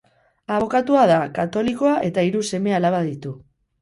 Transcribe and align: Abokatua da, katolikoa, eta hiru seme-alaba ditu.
Abokatua 0.55 1.03
da, 1.11 1.19
katolikoa, 1.37 1.91
eta 2.11 2.25
hiru 2.29 2.43
seme-alaba 2.51 3.07
ditu. 3.11 3.37